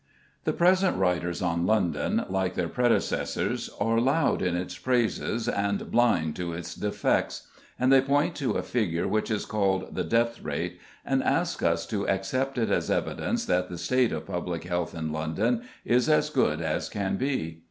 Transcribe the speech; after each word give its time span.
The 0.45 0.51
present 0.53 0.97
writers 0.97 1.43
on 1.43 1.67
London, 1.67 2.25
like 2.27 2.55
their 2.55 2.67
predecessors, 2.67 3.69
are 3.79 3.99
loud 3.99 4.41
in 4.41 4.55
its 4.57 4.75
praises 4.75 5.47
and 5.47 5.91
blind 5.91 6.35
to 6.37 6.53
its 6.53 6.73
defects, 6.73 7.45
and 7.79 7.93
they 7.93 8.01
point 8.01 8.33
to 8.37 8.53
a 8.53 8.63
figure 8.63 9.07
which 9.07 9.29
is 9.29 9.45
called 9.45 9.93
"the 9.93 10.03
death 10.03 10.41
rate," 10.41 10.79
and 11.05 11.21
ask 11.21 11.61
us 11.61 11.85
to 11.85 12.07
accept 12.09 12.57
it 12.57 12.71
as 12.71 12.89
evidence 12.89 13.45
that 13.45 13.69
the 13.69 13.77
state 13.77 14.11
of 14.11 14.25
public 14.25 14.63
health 14.63 14.95
in 14.95 15.11
London 15.11 15.61
is 15.85 16.09
as 16.09 16.31
good 16.31 16.61
as 16.61 16.89
can 16.89 17.17
be. 17.17 17.59